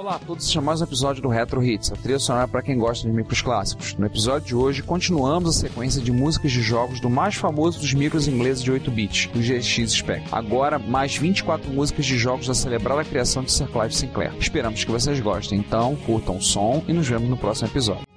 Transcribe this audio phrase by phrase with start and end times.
[0.00, 2.62] Olá a todos, este é mais um episódio do Retro Hits, a trilha sonora para
[2.62, 3.94] quem gosta de micros clássicos.
[3.98, 7.92] No episódio de hoje, continuamos a sequência de músicas de jogos do mais famoso dos
[7.92, 10.24] micros ingleses de 8 bits, o GX Spec.
[10.32, 14.34] Agora, mais 24 músicas de jogos a celebrar a criação de Sir Clive Sinclair.
[14.40, 18.09] Esperamos que vocês gostem, então curtam o som e nos vemos no próximo episódio.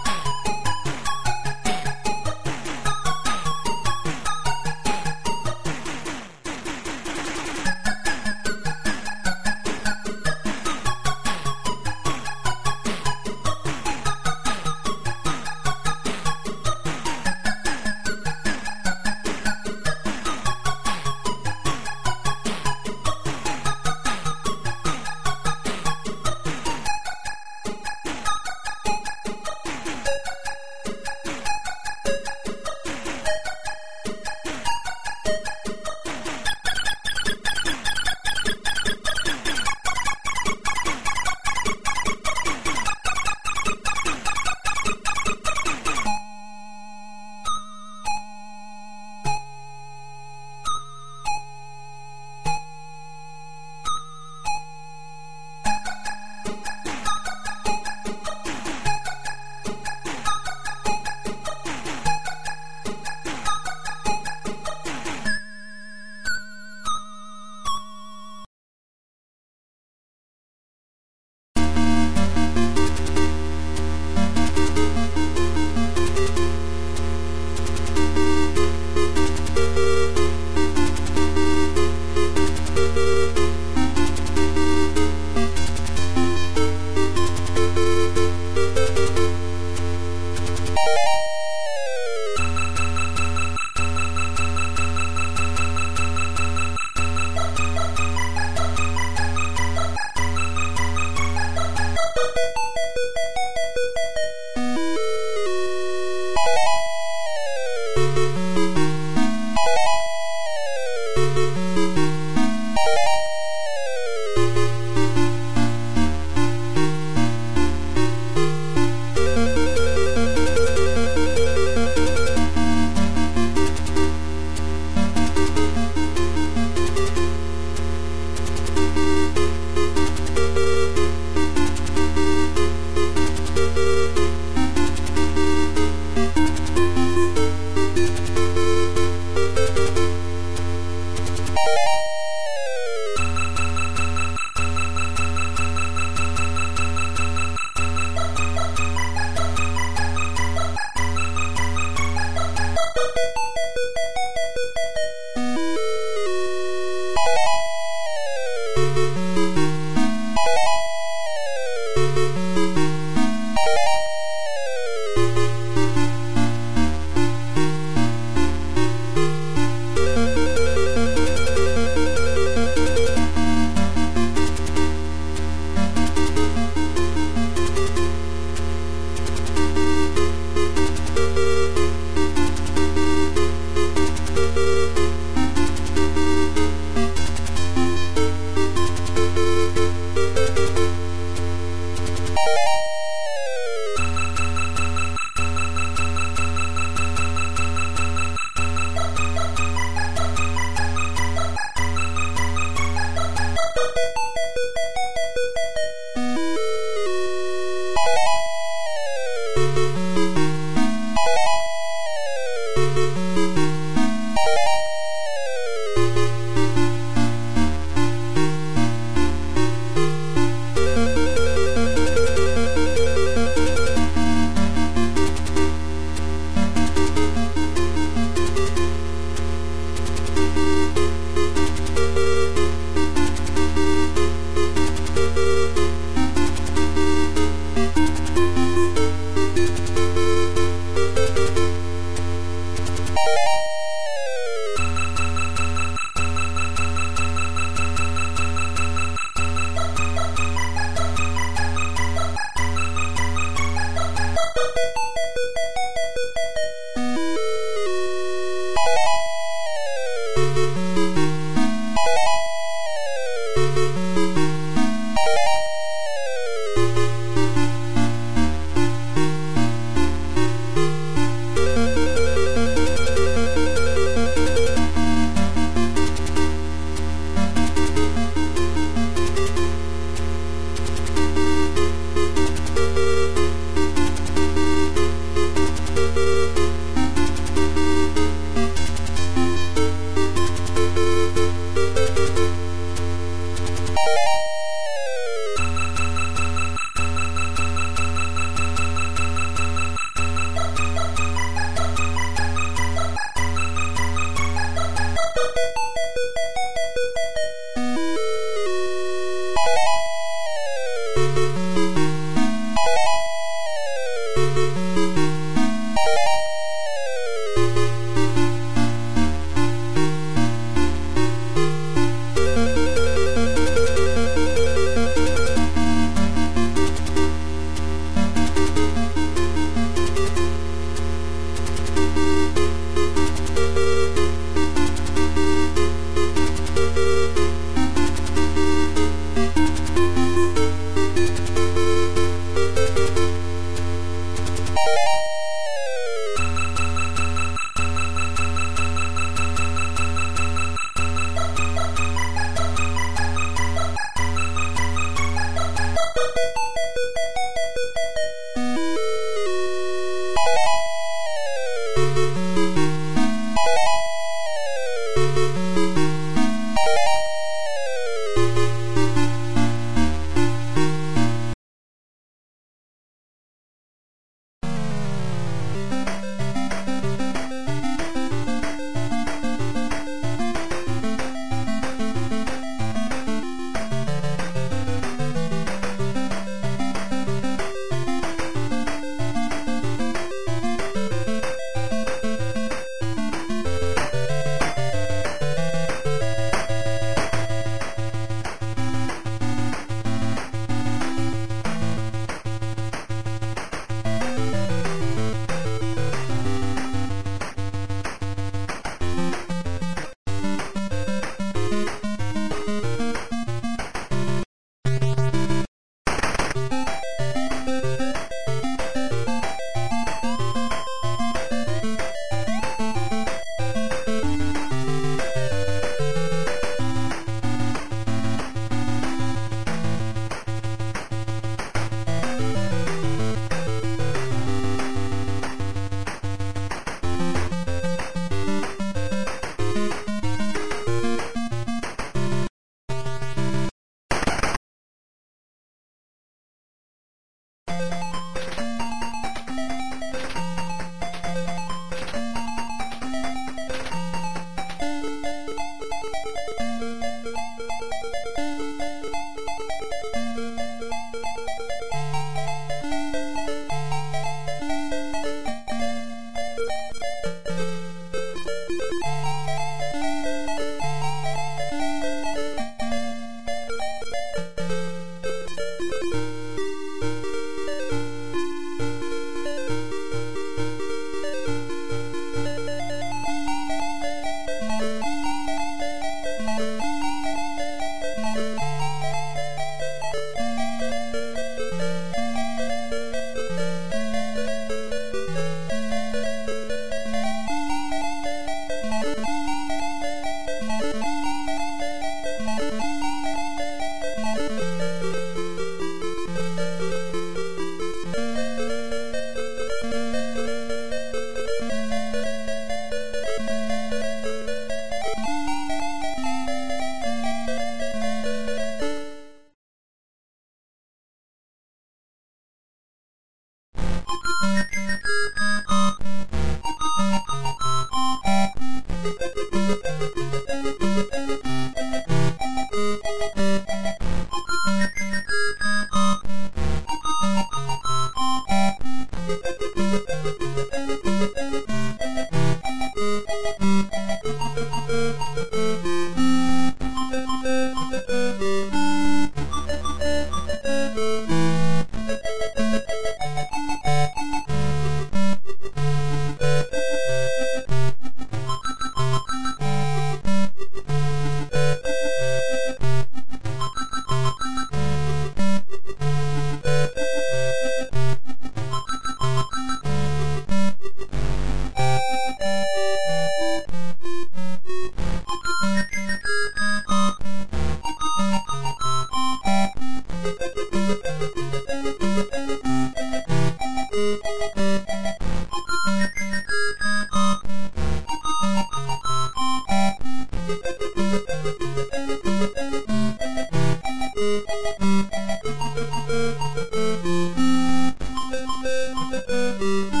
[599.61, 600.00] Thank you.